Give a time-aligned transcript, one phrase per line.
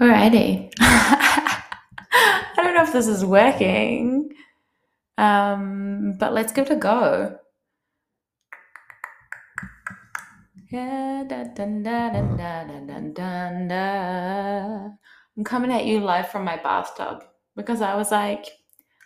[0.00, 0.72] Alrighty.
[0.80, 4.32] I don't know if this is working,
[5.18, 7.36] um, but let's give it a go.
[15.36, 17.22] I'm coming at you live from my bathtub
[17.54, 18.46] because I was like,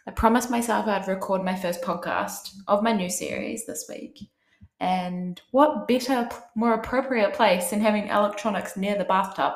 [0.07, 4.21] I promised myself I'd record my first podcast of my new series this week.
[4.79, 9.55] And what better, more appropriate place than having electronics near the bathtub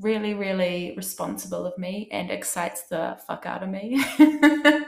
[0.00, 4.02] really, really responsible of me and excites the fuck out of me.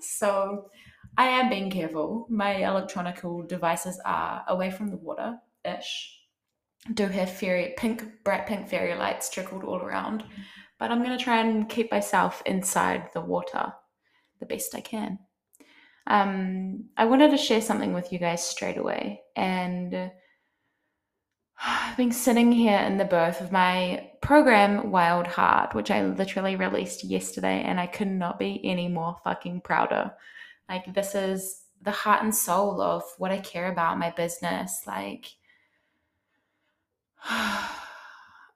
[0.00, 0.66] so
[1.16, 2.26] I am being careful.
[2.28, 6.18] My electronical devices are away from the water ish.
[6.94, 10.24] Do have fairy pink, bright pink fairy lights trickled all around,
[10.78, 13.72] but I'm gonna try and keep myself inside the water
[14.40, 15.20] the best I can.
[16.08, 20.10] Um, I wanted to share something with you guys straight away, and
[21.64, 26.56] I've been sitting here in the birth of my program, Wild Heart, which I literally
[26.56, 30.12] released yesterday, and I could not be any more fucking prouder.
[30.68, 34.82] Like, this is the heart and soul of what I care about, my business.
[34.86, 35.26] Like,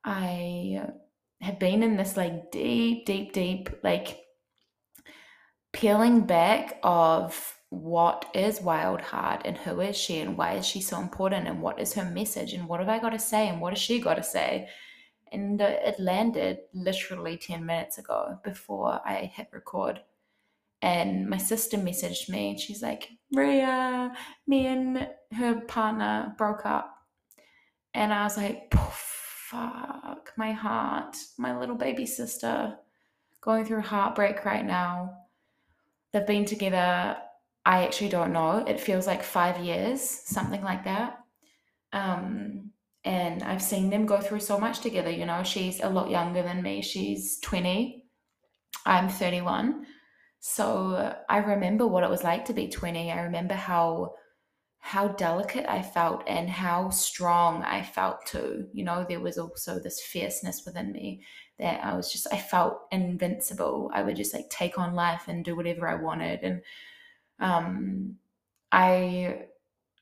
[0.05, 0.89] I
[1.41, 4.21] have been in this like deep, deep, deep, like
[5.73, 10.81] peeling back of what is Wild Heart and who is she and why is she
[10.81, 13.61] so important and what is her message and what have I got to say and
[13.61, 14.69] what has she got to say?
[15.33, 20.01] And uh, it landed literally 10 minutes ago before I hit record.
[20.81, 24.15] And my sister messaged me and she's like, Ria,
[24.47, 26.95] me and her partner broke up.
[27.95, 28.73] And I was like,
[29.51, 32.77] fuck, my heart, my little baby sister
[33.41, 35.15] going through heartbreak right now.
[36.13, 37.17] They've been together
[37.67, 38.65] I actually don't know.
[38.65, 41.19] It feels like five years, something like that.
[41.93, 42.71] Um,
[43.03, 45.11] and I've seen them go through so much together.
[45.11, 46.81] You know, she's a lot younger than me.
[46.81, 48.05] She's 20.
[48.87, 49.85] I'm 31.
[50.39, 53.11] So I remember what it was like to be 20.
[53.11, 54.15] I remember how
[54.79, 58.69] how delicate I felt and how strong I felt too.
[58.73, 61.23] You know, there was also this fierceness within me
[61.59, 63.91] that I was just I felt invincible.
[63.93, 66.63] I would just like take on life and do whatever I wanted and
[67.41, 68.17] um,
[68.73, 69.47] I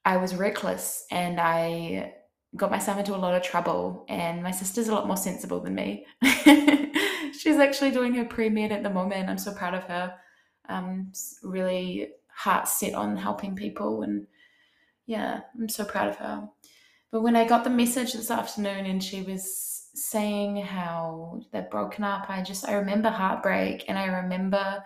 [0.05, 2.15] I was reckless and I
[2.56, 4.05] got myself into a lot of trouble.
[4.09, 6.06] And my sister's a lot more sensible than me.
[7.39, 9.28] She's actually doing her pre med at the moment.
[9.28, 10.15] I'm so proud of her.
[10.69, 11.12] Um,
[11.43, 14.27] really heart set on helping people, and
[15.06, 16.49] yeah, I'm so proud of her.
[17.11, 22.03] But when I got the message this afternoon and she was saying how they're broken
[22.03, 24.83] up, I just I remember heartbreak and I remember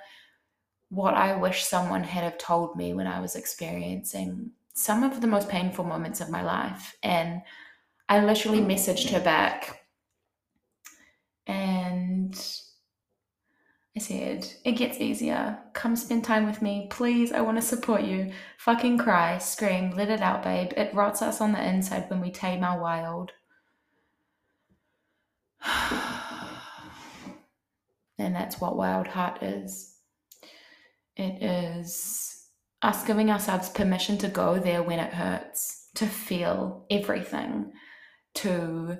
[0.91, 5.26] what I wish someone had have told me when I was experiencing some of the
[5.26, 6.97] most painful moments of my life.
[7.03, 7.43] And
[8.09, 9.84] I literally messaged her back
[11.47, 12.34] and
[13.97, 15.59] I said, It gets easier.
[15.72, 16.87] Come spend time with me.
[16.91, 18.31] Please, I want to support you.
[18.59, 20.71] Fucking cry, scream, let it out, babe.
[20.77, 23.32] It rots us on the inside when we tame our wild.
[28.19, 29.97] and that's what wild heart is.
[31.18, 32.46] It is
[32.80, 37.72] us giving ourselves permission to go there when it hurts, to feel everything,
[38.34, 38.98] to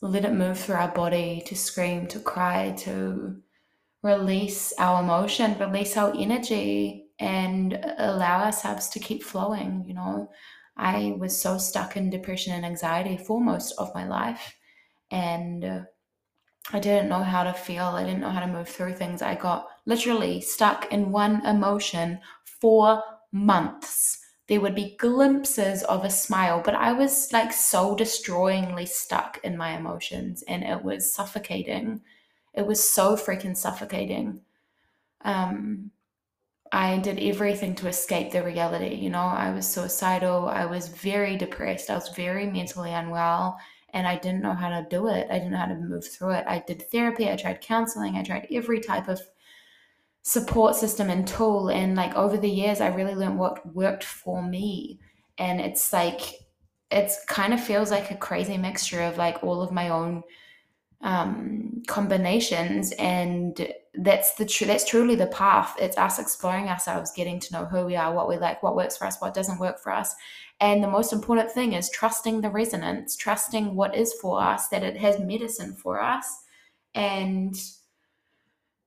[0.00, 3.36] let it move through our body, to scream, to cry, to
[4.02, 9.84] release our emotion, release our energy, and allow ourselves to keep flowing.
[9.86, 10.30] You know,
[10.76, 14.56] I was so stuck in depression and anxiety for most of my life.
[15.12, 15.86] And
[16.70, 17.84] I didn't know how to feel.
[17.84, 19.20] I didn't know how to move through things.
[19.20, 23.02] I got literally stuck in one emotion for
[23.32, 24.20] months.
[24.46, 29.56] There would be glimpses of a smile, but I was like so destroyingly stuck in
[29.56, 32.02] my emotions and it was suffocating.
[32.54, 34.42] It was so freaking suffocating.
[35.22, 35.90] Um,
[36.70, 38.94] I did everything to escape the reality.
[38.94, 40.48] You know, I was suicidal.
[40.48, 41.90] I was very depressed.
[41.90, 43.58] I was very mentally unwell
[43.92, 45.26] and I didn't know how to do it.
[45.30, 46.44] I didn't know how to move through it.
[46.46, 49.20] I did therapy, I tried counseling, I tried every type of
[50.22, 51.68] support system and tool.
[51.68, 55.00] And like over the years, I really learned what worked for me.
[55.38, 56.20] And it's like,
[56.90, 60.22] it's kind of feels like a crazy mixture of like all of my own
[61.00, 65.76] um, combinations and that's the true that's truly the path.
[65.78, 68.96] It's us exploring ourselves getting to know who we are what we like what works
[68.96, 70.14] for us what doesn't work for us.
[70.60, 74.82] And the most important thing is trusting the resonance trusting what is for us that
[74.82, 76.42] it has medicine for us
[76.94, 77.54] and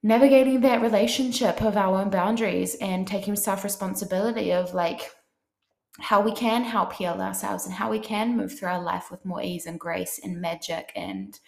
[0.06, 5.12] navigating that relationship of our own boundaries and taking self responsibility of like
[6.00, 9.25] how we can help heal ourselves and how we can move through our life with
[9.25, 11.40] more ease and grace and magic and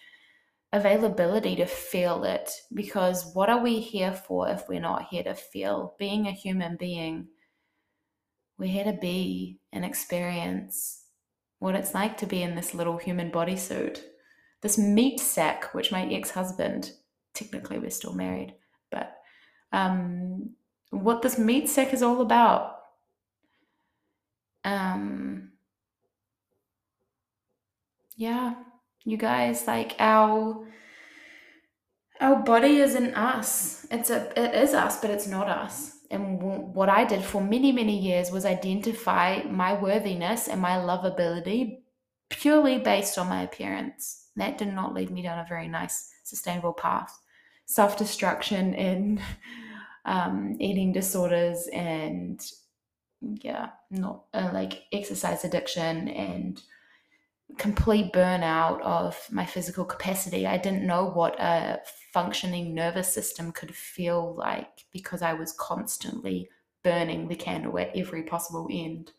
[0.72, 5.34] availability to feel it because what are we here for if we're not here to
[5.34, 5.94] feel?
[5.98, 7.28] Being a human being
[8.58, 11.04] we're here to be and experience
[11.60, 14.00] what it's like to be in this little human bodysuit
[14.62, 16.90] this meat sack which my ex-husband
[17.34, 18.54] technically we're still married
[18.90, 19.14] but
[19.72, 20.50] um,
[20.90, 22.76] what this meat sack is all about.
[24.64, 25.50] Um,
[28.16, 28.54] yeah
[29.04, 30.66] you guys like our
[32.20, 33.86] our body isn't us.
[33.90, 35.94] It's a it is us but it's not us.
[36.10, 40.76] And w- what i did for many many years was identify my worthiness and my
[40.76, 41.78] lovability
[42.30, 44.26] purely based on my appearance.
[44.36, 47.18] That did not lead me down a very nice sustainable path.
[47.66, 49.20] Self-destruction and
[50.04, 52.40] um, eating disorders and
[53.20, 56.62] yeah not uh, like exercise addiction and
[57.56, 60.46] complete burnout of my physical capacity.
[60.46, 61.80] I didn't know what a
[62.12, 66.48] functioning nervous system could feel like because I was constantly
[66.82, 69.12] burning the candle at every possible end.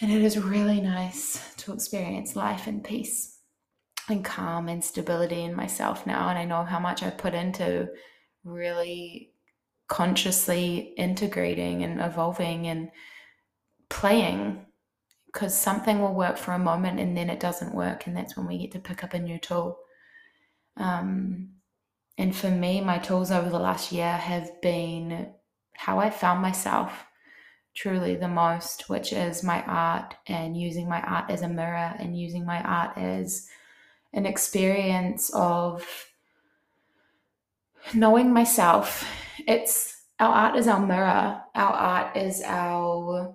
[0.00, 3.38] And it is really nice to experience life in peace
[4.08, 6.28] and calm and stability in myself now.
[6.28, 7.88] And I know how much I put into
[8.44, 9.32] really
[9.88, 12.90] consciously integrating and evolving and
[13.88, 14.64] playing
[15.32, 18.46] because something will work for a moment and then it doesn't work and that's when
[18.46, 19.78] we get to pick up a new tool.
[20.76, 21.50] Um,
[22.16, 25.32] and for me my tools over the last year have been
[25.74, 27.06] how i found myself
[27.74, 32.18] truly the most which is my art and using my art as a mirror and
[32.18, 33.48] using my art as
[34.12, 36.08] an experience of
[37.94, 39.08] knowing myself.
[39.46, 41.40] It's our art is our mirror.
[41.54, 43.34] Our art is our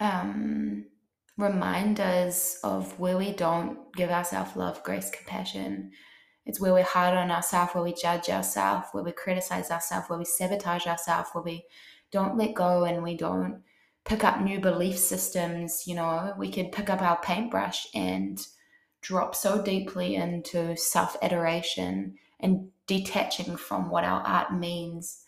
[0.00, 0.86] um,
[1.36, 5.92] reminders of where we don't give ourselves love, grace, compassion.
[6.46, 10.18] It's where we're hard on ourselves, where we judge ourselves, where we criticize ourselves, where
[10.18, 11.64] we sabotage ourselves, where we
[12.10, 13.62] don't let go and we don't
[14.04, 15.84] pick up new belief systems.
[15.86, 18.40] You know, we could pick up our paintbrush and
[19.02, 25.24] drop so deeply into self adoration and detaching from what our art means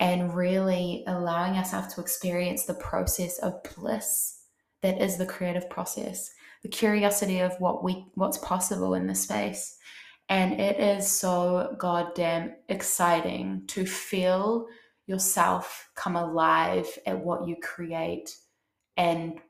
[0.00, 4.40] and really allowing ourselves to experience the process of bliss
[4.82, 6.32] that is the creative process
[6.62, 9.76] the curiosity of what we what's possible in the space.
[10.28, 14.66] And it is so goddamn exciting to feel
[15.06, 18.36] yourself come alive at what you create
[18.96, 19.40] and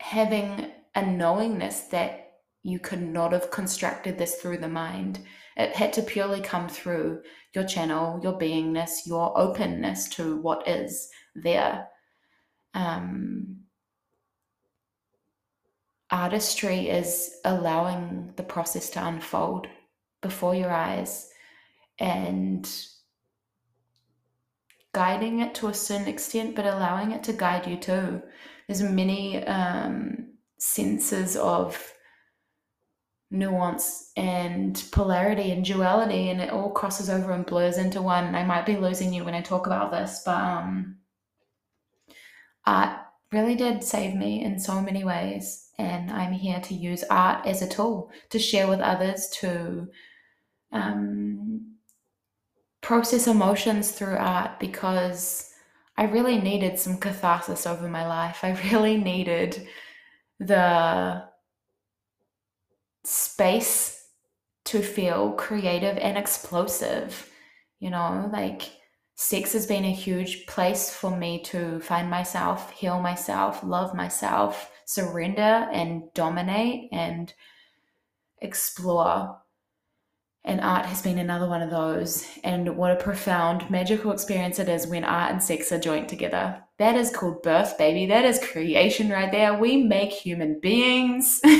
[0.00, 2.32] having a knowingness that
[2.64, 5.20] you could not have constructed this through the mind
[5.56, 7.22] it had to purely come through
[7.54, 11.88] your channel, your beingness, your openness to what is there.
[12.74, 13.60] Um,
[16.10, 19.66] artistry is allowing the process to unfold
[20.20, 21.30] before your eyes
[21.98, 22.68] and
[24.92, 28.22] guiding it to a certain extent, but allowing it to guide you too.
[28.66, 31.92] There's many um, senses of
[33.30, 38.34] nuance and polarity and duality and it all crosses over and blurs into one.
[38.34, 40.96] I might be losing you when i talk about this but um
[42.64, 43.00] art
[43.32, 47.62] really did save me in so many ways and i'm here to use art as
[47.62, 49.88] a tool to share with others to
[50.72, 51.74] um,
[52.80, 55.52] process emotions through art because
[55.96, 58.40] i really needed some catharsis over my life.
[58.42, 59.66] I really needed
[60.38, 61.24] the
[63.06, 64.08] space
[64.64, 67.30] to feel creative and explosive.
[67.78, 68.62] You know, like
[69.14, 74.70] sex has been a huge place for me to find myself, heal myself, love myself,
[74.86, 77.32] surrender and dominate and
[78.38, 79.38] explore.
[80.44, 82.26] And art has been another one of those.
[82.44, 86.62] And what a profound, magical experience it is when art and sex are joined together.
[86.78, 88.06] That is called birth, baby.
[88.06, 89.58] That is creation right there.
[89.58, 91.40] We make human beings.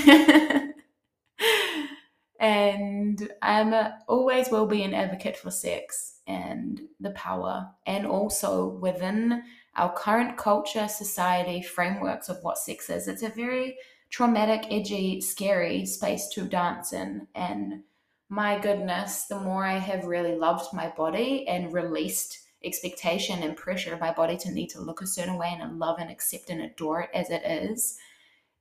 [2.38, 8.68] and I'm a, always will be an advocate for sex and the power, and also
[8.68, 9.42] within
[9.76, 13.08] our current culture, society, frameworks of what sex is.
[13.08, 13.76] It's a very
[14.10, 17.26] traumatic, edgy, scary space to dance in.
[17.34, 17.82] And
[18.28, 23.92] my goodness, the more I have really loved my body and released expectation and pressure
[23.92, 26.62] of my body to need to look a certain way and love and accept and
[26.62, 27.98] adore it as it is,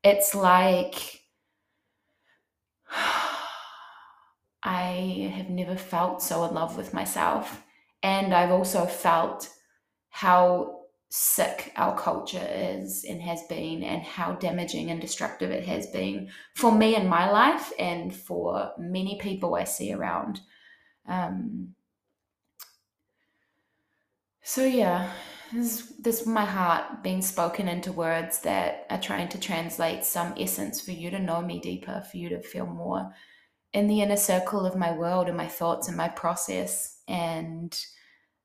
[0.03, 1.21] it's like
[4.65, 7.63] I have never felt so in love with myself.
[8.01, 9.47] And I've also felt
[10.09, 15.87] how sick our culture is and has been, and how damaging and destructive it has
[15.87, 20.41] been for me in my life and for many people I see around.
[21.07, 21.75] Um,
[24.41, 25.11] so, yeah,
[25.53, 30.81] this, this my heart being spoken into words that are trying to translate some essence
[30.81, 33.11] for you to know me deeper, for you to feel more
[33.75, 37.01] in the inner circle of my world and my thoughts and my process.
[37.09, 37.77] And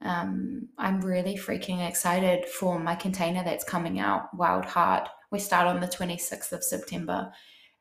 [0.03, 5.09] um, I'm really freaking excited for my container that's coming out, Wild Heart.
[5.31, 7.31] We start on the 26th of September,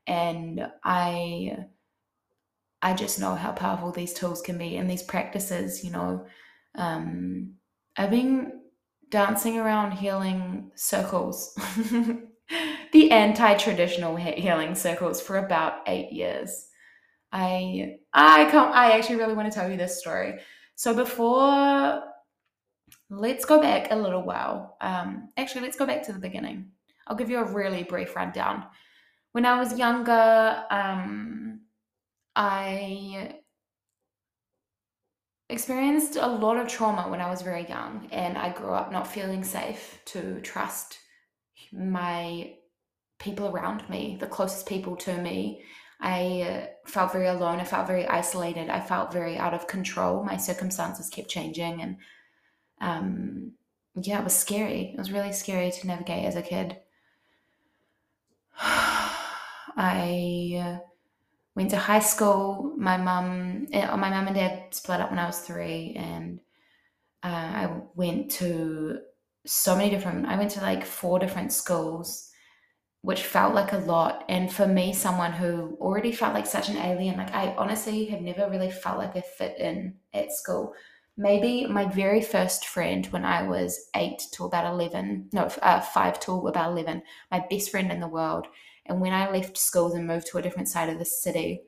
[0.06, 1.58] and I
[2.84, 5.84] I just know how powerful these tools can be and these practices.
[5.84, 6.26] You know,
[6.76, 7.56] um,
[7.98, 8.62] I've been
[9.10, 11.56] dancing around healing circles,
[12.92, 16.69] the anti-traditional healing circles, for about eight years.
[17.32, 18.74] I I can't.
[18.74, 20.40] I actually really want to tell you this story.
[20.76, 22.04] So before
[23.10, 24.78] let's go back a little while.
[24.82, 26.72] Um, actually, let's go back to the beginning.
[27.08, 28.66] I'll give you a really brief rundown.
[29.32, 31.62] When I was younger, um,
[32.36, 33.36] I
[35.50, 39.08] experienced a lot of trauma when I was very young, and I grew up not
[39.08, 41.00] feeling safe to trust
[41.72, 42.54] my
[43.20, 45.64] people around me, the closest people to me.
[46.00, 47.60] I uh, felt very alone.
[47.60, 48.70] I felt very isolated.
[48.70, 50.24] I felt very out of control.
[50.24, 51.98] My circumstances kept changing, and
[52.80, 53.52] um,
[53.96, 54.92] yeah, it was scary.
[54.94, 56.78] It was really scary to navigate as a kid.
[58.62, 60.78] I uh,
[61.56, 62.74] went to high school.
[62.78, 66.40] My mum, eh, my mum and dad split up when I was three, and
[67.24, 69.00] uh, I went to
[69.46, 70.28] so many different.
[70.28, 72.29] I went to like four different schools,
[73.02, 74.26] which felt like a lot.
[74.28, 78.22] And for me, someone who already felt like such an alien, like I honestly have
[78.22, 80.74] never really felt like I fit in at school
[81.20, 86.18] maybe my very first friend when I was eight to about 11, no, uh, five
[86.22, 88.48] to about 11, my best friend in the world.
[88.86, 91.64] And when I left schools and moved to a different side of the city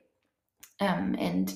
[0.80, 1.54] um, and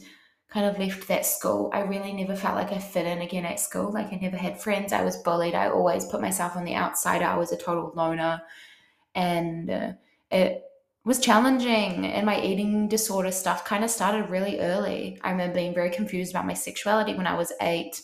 [0.50, 3.58] kind of left that school, I really never felt like I fit in again at
[3.58, 3.90] school.
[3.90, 4.92] Like I never had friends.
[4.92, 5.54] I was bullied.
[5.54, 7.22] I always put myself on the outside.
[7.22, 8.42] I was a total loner.
[9.16, 9.92] And uh,
[10.30, 10.62] it
[11.04, 15.18] was challenging and my eating disorder stuff kind of started really early.
[15.22, 18.02] I remember being very confused about my sexuality when I was eight.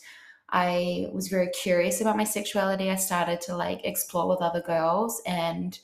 [0.50, 2.90] I was very curious about my sexuality.
[2.90, 5.78] I started to like explore with other girls and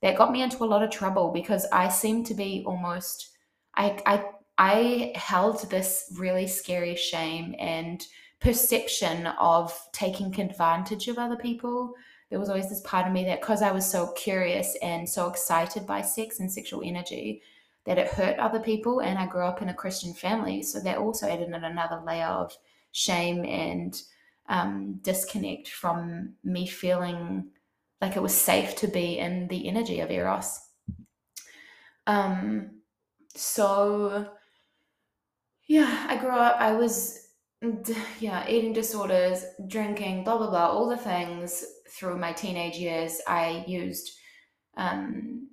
[0.00, 3.30] that got me into a lot of trouble because I seemed to be almost
[3.74, 4.24] I I
[4.56, 8.06] I held this really scary shame and
[8.38, 11.94] perception of taking advantage of other people
[12.34, 15.28] there was always this part of me that because I was so curious and so
[15.28, 17.42] excited by sex and sexual energy,
[17.86, 18.98] that it hurt other people.
[18.98, 20.60] And I grew up in a Christian family.
[20.64, 22.52] So that also added in another layer of
[22.90, 23.96] shame and
[24.48, 27.50] um, disconnect from me feeling
[28.00, 30.58] like it was safe to be in the energy of Eros.
[32.08, 32.80] Um,
[33.36, 34.26] so,
[35.68, 37.23] yeah, I grew up, I was
[38.20, 43.20] yeah, eating disorders, drinking, blah blah blah, all the things through my teenage years.
[43.26, 44.12] I used
[44.76, 45.48] um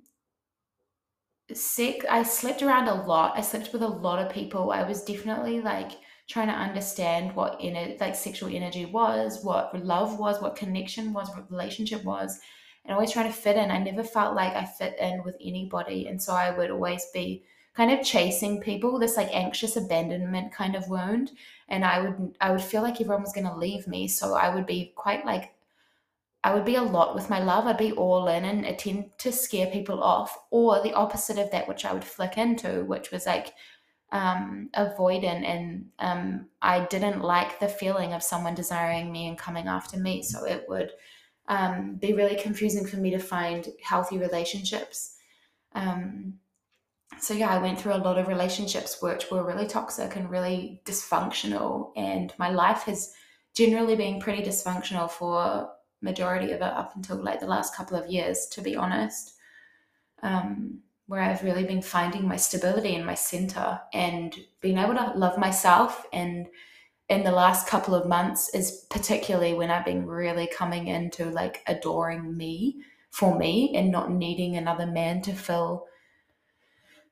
[1.52, 3.36] sick I slept around a lot.
[3.36, 4.70] I slept with a lot of people.
[4.70, 5.92] I was definitely like
[6.28, 11.12] trying to understand what in it like sexual energy was, what love was, what connection
[11.12, 12.38] was, what relationship was,
[12.84, 13.70] and always trying to fit in.
[13.70, 16.06] I never felt like I fit in with anybody.
[16.06, 20.74] And so I would always be kind of chasing people, this like anxious abandonment kind
[20.74, 21.32] of wound.
[21.68, 24.08] And I would I would feel like everyone was gonna leave me.
[24.08, 25.54] So I would be quite like
[26.44, 27.66] I would be a lot with my love.
[27.66, 31.68] I'd be all in and attempt to scare people off, or the opposite of that,
[31.68, 33.54] which I would flick into, which was like
[34.10, 35.44] um, avoidant.
[35.44, 40.22] And um, I didn't like the feeling of someone desiring me and coming after me.
[40.24, 40.90] So it would
[41.46, 45.16] um, be really confusing for me to find healthy relationships.
[45.74, 46.34] Um,
[47.18, 50.80] so yeah, I went through a lot of relationships which were really toxic and really
[50.84, 53.12] dysfunctional, and my life has
[53.54, 58.10] generally been pretty dysfunctional for majority of it up until like the last couple of
[58.10, 59.34] years, to be honest.
[60.22, 65.12] Um, where I've really been finding my stability and my center and being able to
[65.14, 66.06] love myself.
[66.12, 66.46] And
[67.08, 71.62] in the last couple of months is particularly when I've been really coming into like
[71.66, 75.86] adoring me for me and not needing another man to fill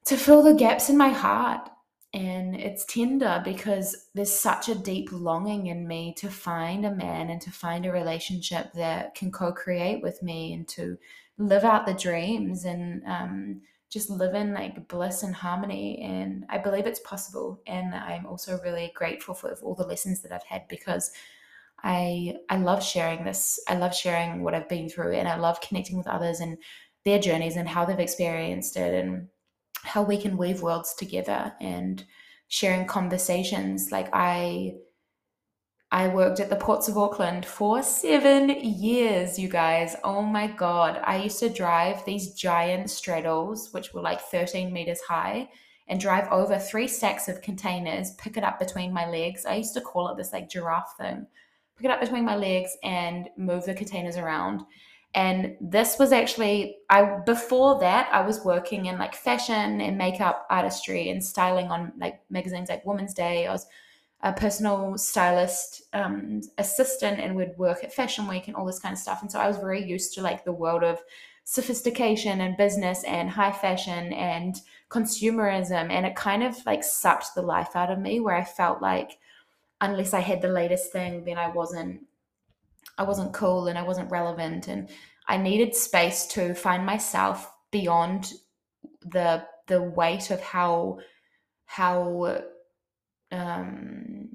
[0.06, 1.68] to fill the gaps in my heart.
[2.12, 7.30] And it's tender because there's such a deep longing in me to find a man
[7.30, 10.98] and to find a relationship that can co create with me and to
[11.38, 16.00] live out the dreams and um, just live in like bliss and harmony.
[16.02, 17.60] And I believe it's possible.
[17.68, 21.12] And I'm also really grateful for all the lessons that I've had because
[21.82, 23.58] I I love sharing this.
[23.68, 26.58] I love sharing what I've been through and I love connecting with others and
[27.04, 29.28] their journeys and how they've experienced it and
[29.82, 32.04] how we can weave worlds together and
[32.48, 34.74] sharing conversations like I
[35.92, 39.96] I worked at the Ports of Auckland for seven years, you guys.
[40.04, 41.00] Oh my God.
[41.02, 45.48] I used to drive these giant straddles, which were like 13 meters high,
[45.88, 49.44] and drive over three stacks of containers, pick it up between my legs.
[49.44, 51.26] I used to call it this like giraffe thing.
[51.76, 54.62] Pick it up between my legs and move the containers around.
[55.14, 60.46] And this was actually I before that I was working in like fashion and makeup
[60.50, 63.46] artistry and styling on like magazines like Woman's Day.
[63.46, 63.66] I was
[64.22, 68.92] a personal stylist um, assistant and would work at Fashion Week and all this kind
[68.92, 69.22] of stuff.
[69.22, 71.00] And so I was very used to like the world of
[71.44, 75.90] sophistication and business and high fashion and consumerism.
[75.90, 79.18] And it kind of like sucked the life out of me where I felt like
[79.80, 82.02] unless I had the latest thing, then I wasn't
[83.00, 84.90] I wasn't cool and I wasn't relevant and
[85.26, 88.34] I needed space to find myself beyond
[89.00, 90.98] the the weight of how
[91.64, 92.42] how
[93.32, 94.28] um,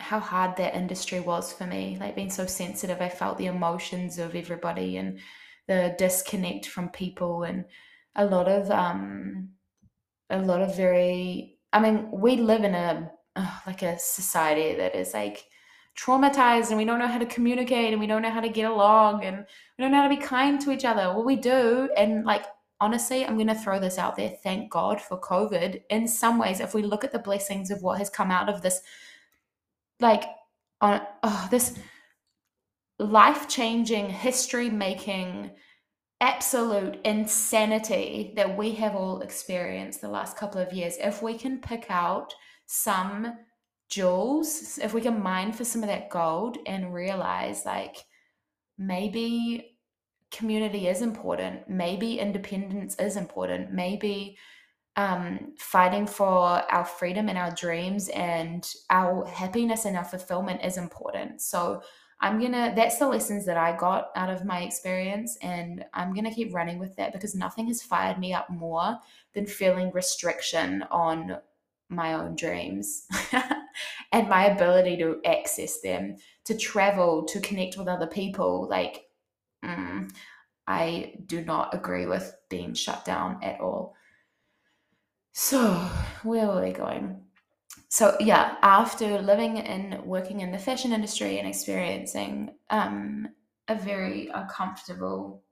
[0.00, 1.96] how hard that industry was for me.
[2.00, 5.20] Like being so sensitive, I felt the emotions of everybody and
[5.68, 7.66] the disconnect from people and
[8.16, 9.50] a lot of um,
[10.30, 11.58] a lot of very.
[11.72, 13.12] I mean, we live in a
[13.68, 15.44] like a society that is like
[15.96, 18.70] traumatized and we don't know how to communicate and we don't know how to get
[18.70, 19.38] along and
[19.78, 21.12] we don't know how to be kind to each other.
[21.12, 22.44] Well, we do, and like
[22.82, 24.30] honestly, I'm going to throw this out there.
[24.42, 25.82] Thank God for COVID.
[25.88, 28.60] In some ways, if we look at the blessings of what has come out of
[28.60, 28.80] this,
[30.00, 30.24] like,
[30.80, 31.78] on oh, this
[32.98, 35.52] life changing, history making,
[36.20, 41.60] absolute insanity that we have all experienced the last couple of years, if we can
[41.60, 42.34] pick out
[42.66, 43.32] some
[43.92, 47.96] jewels, if we can mine for some of that gold and realize, like,
[48.78, 49.76] maybe
[50.30, 51.68] community is important.
[51.68, 53.70] Maybe independence is important.
[53.70, 54.38] Maybe
[54.96, 60.78] um, fighting for our freedom and our dreams and our happiness and our fulfillment is
[60.78, 61.42] important.
[61.42, 61.82] So
[62.20, 65.36] I'm gonna, that's the lessons that I got out of my experience.
[65.42, 68.98] And I'm gonna keep running with that because nothing has fired me up more
[69.34, 71.38] than feeling restriction on
[71.90, 73.06] my own dreams
[74.12, 78.68] and my ability to access them, to travel, to connect with other people.
[78.68, 79.06] Like,
[79.64, 80.10] mm,
[80.66, 83.94] I do not agree with being shut down at all.
[85.32, 85.72] So,
[86.22, 87.22] where were we going?
[87.88, 93.28] So, yeah, after living and working in the fashion industry and experiencing um,
[93.68, 95.42] a very uncomfortable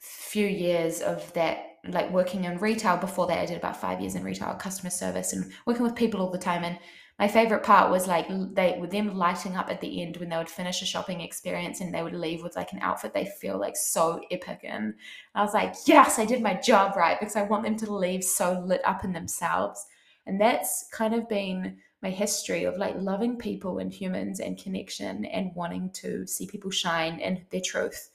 [0.00, 4.14] few years of that, like working in retail before that, I did about five years
[4.14, 6.64] in retail, customer service, and working with people all the time.
[6.64, 6.78] And
[7.18, 10.36] my favorite part was like they with them lighting up at the end when they
[10.36, 13.58] would finish a shopping experience and they would leave with like an outfit they feel
[13.58, 14.94] like so epic and
[15.34, 18.24] I was like, yes, I did my job right because I want them to leave
[18.24, 19.86] so lit up in themselves.
[20.26, 25.24] And that's kind of been my history of like loving people and humans and connection
[25.26, 28.10] and wanting to see people shine in their truth.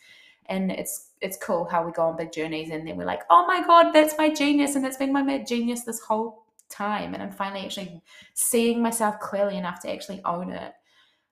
[0.47, 3.45] And it's it's cool how we go on big journeys and then we're like, oh
[3.47, 7.23] my god, that's my genius and that's been my mad genius this whole time and
[7.23, 8.01] i'm finally actually
[8.33, 10.73] seeing myself clearly enough to actually own it.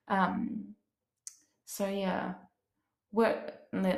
[0.08, 0.74] Um
[1.64, 2.34] so yeah.
[3.12, 3.52] We're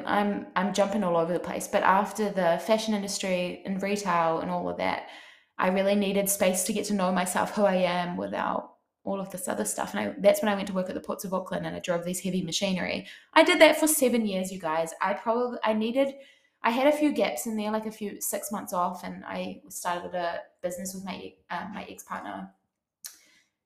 [0.06, 4.50] i'm i'm jumping all over the place but after the fashion industry and retail and
[4.50, 5.08] all of that
[5.56, 8.74] i really needed space to get to know myself who i am without
[9.04, 9.94] all of this other stuff.
[9.94, 11.80] And I, that's when i went to work at the ports of auckland and i
[11.80, 13.06] drove these heavy machinery.
[13.34, 14.92] I did that for seven years you guys.
[15.00, 16.14] I probably i needed
[16.62, 19.60] I had a few gaps in there, like a few six months off, and I
[19.68, 22.50] started a business with my uh, my ex partner,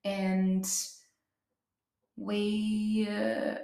[0.05, 0.67] and
[2.17, 3.09] we.
[3.11, 3.57] Uh,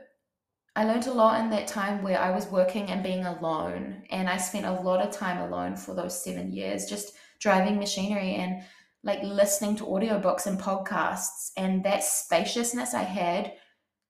[0.76, 4.28] I learned a lot in that time where I was working and being alone, and
[4.28, 8.62] I spent a lot of time alone for those seven years, just driving machinery and
[9.02, 13.54] like listening to audiobooks and podcasts, and that spaciousness I had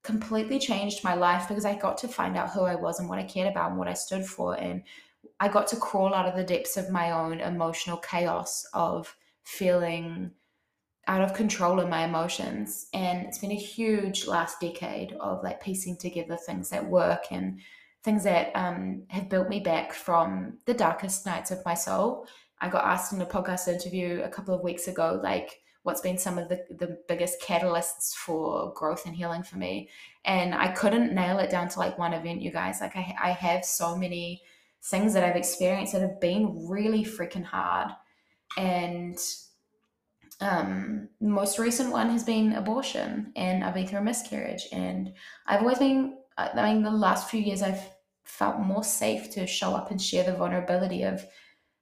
[0.02, 3.18] completely changed my life because I got to find out who I was and what
[3.18, 4.82] I cared about and what I stood for and
[5.40, 10.32] I got to crawl out of the depths of my own emotional chaos of feeling
[11.06, 12.88] out of control in my emotions.
[12.92, 17.60] And it's been a huge last decade of like piecing together things that work and
[18.02, 22.26] things that um, have built me back from the darkest nights of my soul.
[22.60, 26.18] I got asked in a podcast interview a couple of weeks ago, like, what's been
[26.18, 29.88] some of the, the biggest catalysts for growth and healing for me.
[30.24, 32.80] And I couldn't nail it down to like one event, you guys.
[32.80, 34.42] Like, I, I have so many
[34.84, 37.90] things that I've experienced that have been really freaking hard.
[38.56, 39.18] And
[40.40, 44.66] um, most recent one has been abortion, and I've been through a miscarriage.
[44.72, 45.12] And
[45.46, 47.82] I've always been, I mean, the last few years, I've
[48.24, 51.24] felt more safe to show up and share the vulnerability of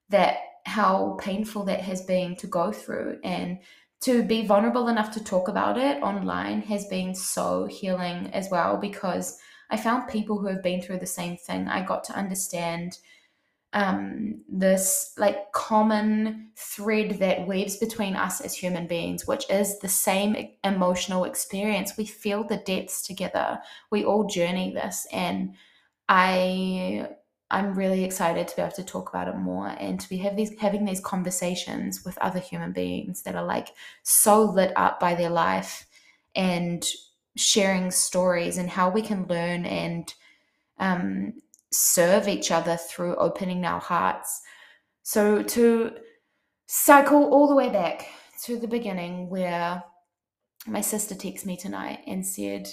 [0.09, 3.19] that, how painful that has been to go through.
[3.25, 3.59] And
[4.03, 8.77] to be vulnerable enough to talk about it online has been so healing as well
[8.77, 9.39] because
[9.71, 11.69] I found people who have been through the same thing.
[11.69, 12.99] I got to understand
[13.73, 19.89] um, this like common thread that weaves between us as human beings, which is the
[19.89, 21.97] same emotional experience.
[21.97, 23.61] We feel the depths together.
[23.91, 25.57] We all journey this, and
[26.09, 27.09] I
[27.51, 30.37] I'm really excited to be able to talk about it more and to be have
[30.37, 33.69] these having these conversations with other human beings that are like
[34.03, 35.87] so lit up by their life
[36.35, 36.85] and
[37.37, 40.13] sharing stories and how we can learn and
[40.79, 41.35] um,
[41.71, 44.43] serve each other through opening our hearts.
[45.03, 45.93] So to
[46.67, 48.09] cycle all the way back
[48.45, 49.83] to the beginning where
[50.67, 52.69] my sister texted me tonight and said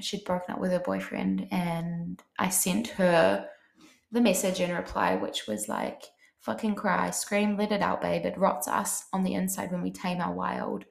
[0.00, 3.48] she'd broken up with her boyfriend and I sent her
[4.12, 6.04] the message in reply which was like
[6.46, 8.24] fucking cry, scream, let it out, babe.
[8.24, 10.84] It rots us on the inside when we tame our wild.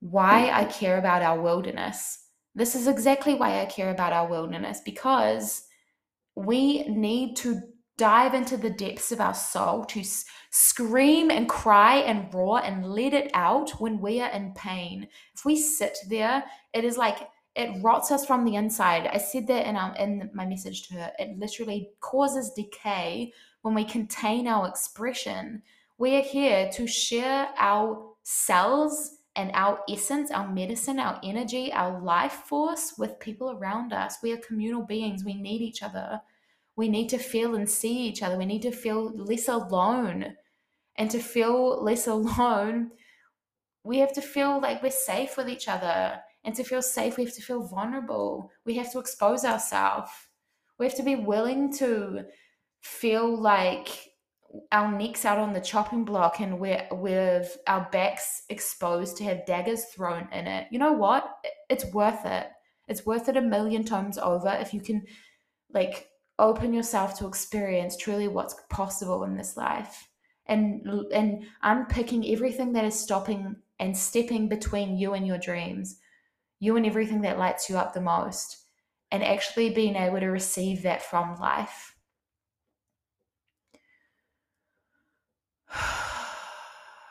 [0.00, 2.24] Why I care about our wilderness.
[2.54, 5.64] This is exactly why I care about our wilderness because
[6.34, 7.60] we need to
[7.96, 12.86] dive into the depths of our soul to s- scream and cry and roar and
[12.86, 15.08] let it out when we are in pain.
[15.34, 19.08] If we sit there, it is like it rots us from the inside.
[19.08, 21.12] I said that in um, in my message to her.
[21.18, 23.32] It literally causes decay
[23.62, 25.62] when we contain our expression.
[25.98, 32.02] We are here to share our cells and our essence, our medicine, our energy, our
[32.02, 34.16] life force with people around us.
[34.20, 35.24] We are communal beings.
[35.24, 36.20] We need each other.
[36.74, 38.36] We need to feel and see each other.
[38.36, 40.34] We need to feel less alone.
[40.96, 42.90] And to feel less alone,
[43.84, 46.18] we have to feel like we're safe with each other.
[46.42, 48.50] And to feel safe, we have to feel vulnerable.
[48.66, 50.10] We have to expose ourselves.
[50.80, 52.24] We have to be willing to
[52.80, 54.07] feel like
[54.72, 59.46] our necks out on the chopping block and we're with our backs exposed to have
[59.46, 60.66] daggers thrown in it.
[60.70, 61.28] You know what?
[61.68, 62.48] It's worth it.
[62.86, 65.04] It's worth it a million times over if you can
[65.72, 66.08] like
[66.38, 70.08] open yourself to experience truly what's possible in this life
[70.46, 75.98] and and unpicking everything that is stopping and stepping between you and your dreams
[76.60, 78.64] you and everything that lights you up the most
[79.10, 81.94] and actually being able to receive that from life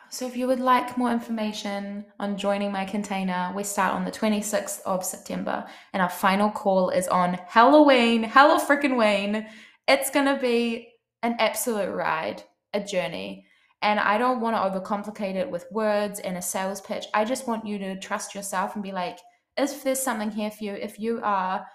[0.09, 4.09] So, if you would like more information on joining my container, we start on the
[4.09, 8.23] 26th of September, and our final call is on Halloween.
[8.23, 9.47] Hello, freaking Wayne!
[9.85, 10.93] It's gonna be
[11.23, 12.41] an absolute ride,
[12.73, 13.45] a journey.
[13.81, 17.05] And I don't want to overcomplicate it with words and a sales pitch.
[17.13, 19.19] I just want you to trust yourself and be like,
[19.55, 21.65] if there's something here for you, if you are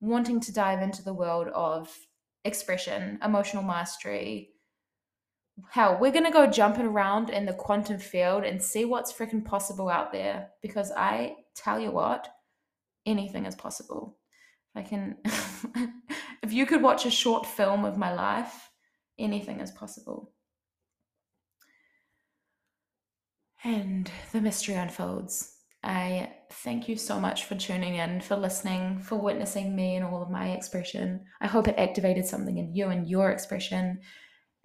[0.00, 1.88] wanting to dive into the world of
[2.44, 4.50] expression, emotional mastery,
[5.70, 9.88] hell, we're gonna go jumping around in the quantum field and see what's freaking possible
[9.88, 10.50] out there.
[10.62, 12.28] Because I tell you what,
[13.06, 14.18] anything is possible.
[14.74, 15.16] I can,
[16.42, 18.70] if you could watch a short film of my life,
[19.18, 20.32] anything is possible.
[23.64, 25.54] And the mystery unfolds.
[25.82, 30.20] I thank you so much for tuning in, for listening, for witnessing me and all
[30.20, 31.24] of my expression.
[31.40, 34.00] I hope it activated something in you and your expression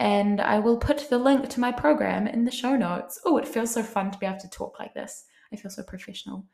[0.02, 3.22] and I will put the link to my program in the show notes.
[3.24, 5.26] Oh, it feels so fun to be able to talk like this.
[5.54, 6.48] I feel so professional.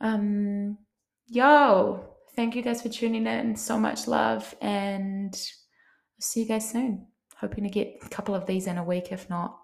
[0.00, 0.78] Um,
[1.26, 2.04] yo,
[2.36, 3.56] thank you guys for tuning in.
[3.56, 7.08] So much love, and I'll see you guys soon.
[7.36, 9.58] Hoping to get a couple of these in a week, if not,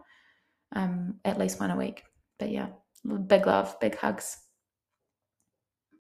[0.74, 2.02] um, at least one a week.
[2.40, 2.70] But yeah,
[3.28, 4.38] big love, big hugs.